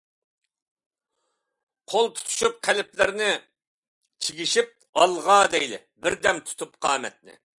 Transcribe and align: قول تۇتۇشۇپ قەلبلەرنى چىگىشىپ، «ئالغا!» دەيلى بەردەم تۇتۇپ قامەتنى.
قول 1.93 2.09
تۇتۇشۇپ 2.19 2.55
قەلبلەرنى 2.69 3.29
چىگىشىپ، 4.27 4.73
«ئالغا!» 5.03 5.39
دەيلى 5.57 5.83
بەردەم 6.07 6.43
تۇتۇپ 6.49 6.77
قامەتنى. 6.87 7.41